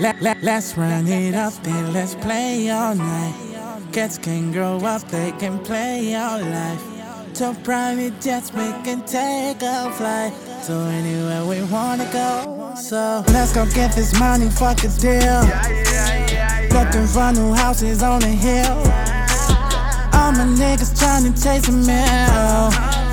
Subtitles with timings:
[0.00, 3.34] Let, let, let's run it up and let's play all night.
[3.92, 6.82] Cats can grow up, they can play all life.
[7.34, 10.32] To private jets, we can take a flight.
[10.66, 12.74] To anywhere we wanna go.
[12.74, 15.42] So let's go get this money, fuck a deal.
[16.76, 18.76] Looking for new houses on the hill.
[20.12, 23.03] All my niggas trying to chase a meal.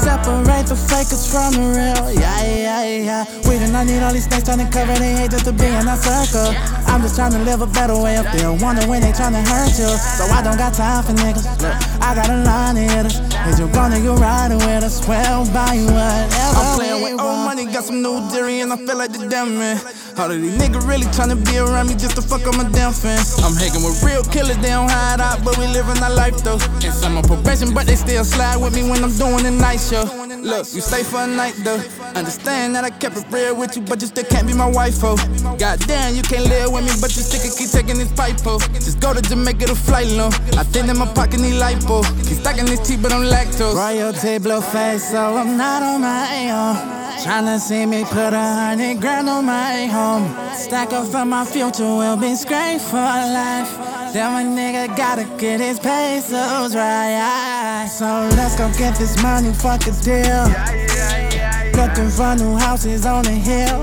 [0.00, 2.12] Separate the fakers from the real.
[2.16, 3.48] Yeah, yeah, yeah.
[3.48, 5.66] We do not need all these snakes trying to cover their hate just to be
[5.66, 6.56] in our circle.
[6.88, 8.50] I'm just trying to live a better way up there.
[8.52, 9.92] Wonder when they trying to hurt you.
[10.16, 11.44] So I don't got time for niggas.
[11.60, 13.20] Look, I got a line of hitters.
[13.48, 15.06] Is you gonna get riding with us?
[15.06, 16.56] Well, buy you whatever.
[16.56, 19.58] I'm playing with old money, got some new dairy, and I feel like the damn
[19.58, 19.80] man.
[20.20, 22.68] All of these niggas really trying to be around me just to fuck up my
[22.76, 23.40] damn fans.
[23.40, 26.60] I'm hanging with real killers, they don't hide out, but we living our life though.
[26.84, 29.80] And some on probation, but they still slide with me when I'm doing the night
[29.80, 30.04] show.
[30.44, 31.80] Look, you stay for a night though.
[32.14, 35.00] Understand that I kept it real with you, but you still can't be my wife,
[35.02, 35.16] oh.
[35.56, 38.58] Goddamn, you can't live with me, but you still can keep taking this pipe, oh.
[38.74, 40.28] Just go to Jamaica to flight low.
[40.60, 42.04] I think that my pocket need lipo.
[42.04, 42.22] Oh.
[42.28, 43.72] Keep stacking this tea, but I'm lactose.
[43.72, 46.99] Royalty blow face, so I'm not on my own.
[47.22, 50.26] Tryna see me put a hundred grand on my home.
[50.54, 53.70] Stack up for my future, will be straight for life.
[54.14, 57.86] Then my nigga gotta get his pesos right.
[57.90, 60.46] So let's go get this money, fuck a deal.
[61.76, 63.82] Looking for new houses on the hill.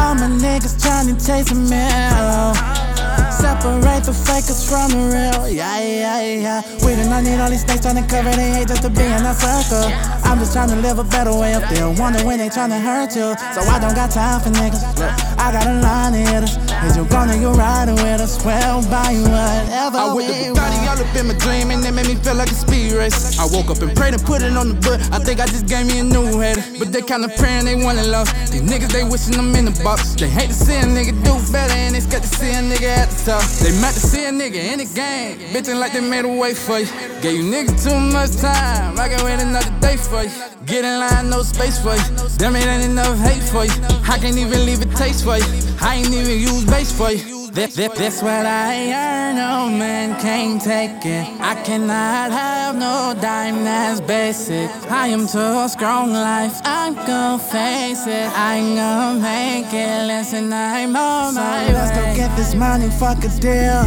[0.00, 2.89] All my niggas tryna chase a meal.
[3.30, 5.48] Separate the fakers from the real.
[5.48, 6.40] Yeah, yeah, yeah.
[6.40, 8.90] Yeah We do not need all these snakes trying to cover their hate just to
[8.90, 9.88] be in our circle.
[10.24, 11.88] I'm just trying to live a better way up there.
[11.90, 13.34] Wonder when they trying to hurt you.
[13.54, 14.82] So I don't got time for niggas.
[14.98, 16.56] Look, I got a line of hitters.
[16.86, 18.42] Is you gonna get riding with us?
[18.44, 19.98] Well, buy you whatever.
[19.98, 22.50] I with the Bugatti all up in my dream and it made me feel like
[22.50, 23.38] a speed race.
[23.38, 25.00] I woke up and prayed and put it on the butt.
[25.12, 26.62] I think I just gave me a new header.
[26.78, 28.34] But they kinda praying they want it lost.
[28.52, 30.14] These niggas they wishing them in the box.
[30.14, 33.08] They hate to see a nigga do better they scared to see a nigga at
[33.10, 33.42] the top.
[33.60, 35.38] They mad to see a nigga in the game.
[35.52, 36.86] Bitchin' like they made a way for you.
[37.20, 38.98] Gave you niggas too much time.
[38.98, 40.30] I can wait another day for you.
[40.66, 42.28] Get in line, no space for you.
[42.38, 43.72] Damn it ain't enough hate for you.
[44.08, 45.44] I can't even leave a taste for you.
[45.80, 47.39] I ain't even use base for you.
[47.52, 51.26] This, this, this what I earn, no man can't take it.
[51.40, 54.70] I cannot have no dime that's basic.
[54.88, 58.30] I am too strong life, I'm gonna face it.
[58.36, 62.12] I'm gonna make it, listen, I'm on so my let's way.
[62.12, 63.82] go get this money, fuck a deal.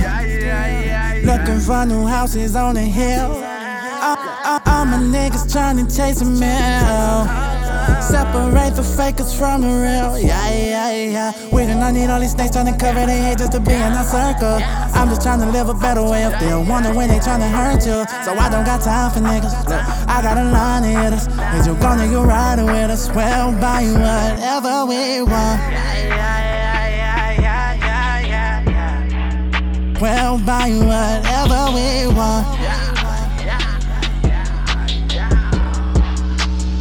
[1.24, 3.32] Looking for new houses on the hill.
[3.32, 7.53] All, all, uh, uh, all my niggas trying to chase a meal.
[8.02, 10.20] Separate the fakers from the real.
[10.20, 11.32] Yeah, yeah, yeah.
[11.52, 13.74] We do not need all these snakes trying to cover their head just to be
[13.74, 14.60] in our circle.
[14.94, 16.60] I'm just trying to live a better way up there.
[16.60, 18.06] Wonder when they trying to hurt you.
[18.26, 19.56] So I don't got time for niggas.
[19.70, 21.28] Look, I got a line of hitters.
[21.60, 23.10] Is you gonna get riding with us?
[23.10, 25.60] Well, buy you whatever we want.
[25.62, 26.54] Yeah yeah yeah
[30.04, 32.46] well, buy you whatever we want.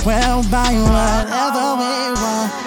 [0.04, 2.62] Well, buy whatever we want.